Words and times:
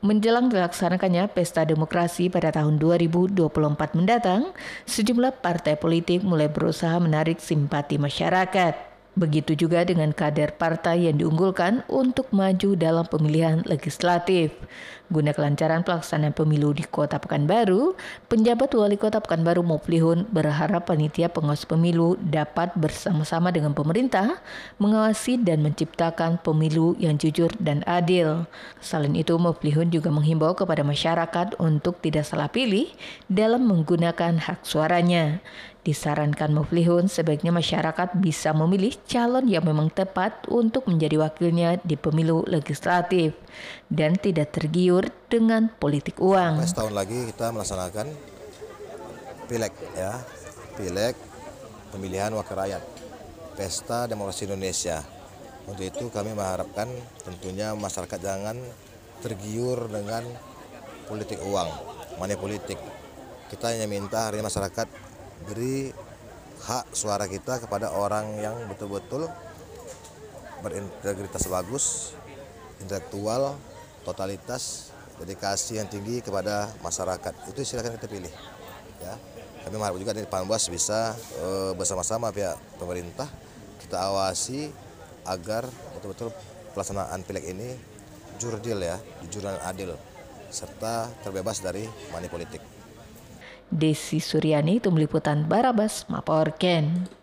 Menjelang 0.00 0.48
dilaksanakannya 0.48 1.28
pesta 1.28 1.68
demokrasi 1.68 2.32
pada 2.32 2.48
tahun 2.48 2.80
2024 2.80 3.36
mendatang, 4.00 4.56
sejumlah 4.88 5.44
partai 5.44 5.76
politik 5.76 6.24
mulai 6.24 6.48
berusaha 6.48 6.96
menarik 6.96 7.36
simpati 7.36 8.00
masyarakat. 8.00 8.89
Begitu 9.20 9.52
juga 9.52 9.84
dengan 9.84 10.16
kader 10.16 10.56
partai 10.56 11.04
yang 11.04 11.20
diunggulkan 11.20 11.84
untuk 11.92 12.32
maju 12.32 12.72
dalam 12.72 13.04
pemilihan 13.04 13.60
legislatif. 13.68 14.48
Guna 15.12 15.36
kelancaran 15.36 15.84
pelaksanaan 15.84 16.32
pemilu 16.32 16.72
di 16.72 16.88
Kota 16.88 17.20
Pekanbaru, 17.20 17.98
penjabat 18.32 18.72
Wali 18.72 18.96
Kota 18.96 19.20
Pekanbaru 19.20 19.60
Moplihun 19.60 20.24
berharap 20.32 20.88
panitia 20.88 21.28
pengawas 21.28 21.68
pemilu 21.68 22.16
dapat 22.16 22.72
bersama-sama 22.78 23.52
dengan 23.52 23.76
pemerintah 23.76 24.40
mengawasi 24.80 25.36
dan 25.36 25.60
menciptakan 25.68 26.40
pemilu 26.40 26.96
yang 26.96 27.20
jujur 27.20 27.52
dan 27.60 27.84
adil. 27.84 28.48
Selain 28.80 29.12
itu, 29.12 29.36
Moplihun 29.36 29.92
juga 29.92 30.08
menghimbau 30.08 30.56
kepada 30.56 30.80
masyarakat 30.80 31.60
untuk 31.60 32.00
tidak 32.00 32.24
salah 32.24 32.48
pilih 32.48 32.88
dalam 33.28 33.68
menggunakan 33.68 34.40
hak 34.40 34.64
suaranya. 34.64 35.44
Disarankan 35.80 36.52
Muflihun 36.52 37.08
sebaiknya 37.08 37.56
masyarakat 37.56 38.20
bisa 38.20 38.52
memilih 38.52 38.92
calon 39.08 39.48
yang 39.48 39.64
memang 39.64 39.88
tepat 39.88 40.44
untuk 40.52 40.84
menjadi 40.84 41.16
wakilnya 41.24 41.80
di 41.80 41.96
pemilu 41.96 42.44
legislatif 42.44 43.32
dan 43.88 44.12
tidak 44.20 44.52
tergiur 44.52 45.08
dengan 45.32 45.72
politik 45.72 46.20
uang. 46.20 46.60
Setahun 46.68 46.92
lagi 46.92 47.24
kita 47.32 47.48
melaksanakan 47.56 48.12
pileg 49.48 49.72
ya, 49.96 50.20
pileg 50.76 51.16
pemilihan 51.96 52.28
wakil 52.36 52.60
rakyat, 52.60 52.84
pesta 53.56 54.04
demokrasi 54.04 54.52
Indonesia. 54.52 55.00
Untuk 55.64 55.88
itu 55.88 56.12
kami 56.12 56.36
mengharapkan 56.36 56.92
tentunya 57.24 57.72
masyarakat 57.72 58.20
jangan 58.20 58.60
tergiur 59.24 59.88
dengan 59.88 60.28
politik 61.08 61.40
uang, 61.40 61.68
money 62.20 62.36
politik. 62.36 62.76
Kita 63.48 63.72
hanya 63.72 63.88
minta 63.88 64.28
hari 64.28 64.44
masyarakat 64.44 64.86
beri 65.48 65.94
hak 66.60 66.92
suara 66.92 67.24
kita 67.24 67.62
kepada 67.64 67.92
orang 67.96 68.36
yang 68.36 68.56
betul-betul 68.68 69.24
berintegritas 70.60 71.48
bagus, 71.48 72.12
intelektual, 72.84 73.56
totalitas, 74.04 74.92
dedikasi 75.16 75.80
yang 75.80 75.88
tinggi 75.88 76.20
kepada 76.20 76.68
masyarakat. 76.84 77.32
Itu 77.48 77.64
silakan 77.64 77.96
kita 77.96 78.08
pilih. 78.08 78.32
Ya. 79.00 79.14
Kami 79.64 79.76
mengharap 79.76 80.00
juga 80.00 80.16
dari 80.16 80.28
Panwas 80.28 80.68
bisa 80.72 81.12
e, 81.36 81.76
bersama-sama 81.76 82.32
pihak 82.32 82.56
pemerintah 82.80 83.28
kita 83.80 83.96
awasi 84.08 84.72
agar 85.28 85.68
betul-betul 85.96 86.32
pelaksanaan 86.72 87.20
pileg 87.28 87.52
ini 87.52 87.76
jurdil 88.40 88.80
ya, 88.80 88.96
jujur 89.24 89.44
dan 89.44 89.60
adil 89.68 89.92
serta 90.48 91.12
terbebas 91.20 91.60
dari 91.60 91.84
money 92.08 92.32
politik. 92.32 92.64
Desi 93.70 94.18
Suryani, 94.18 94.82
Tim 94.82 94.98
Liputan 94.98 95.46
Barabas, 95.46 96.06
Maporken. 96.10 97.19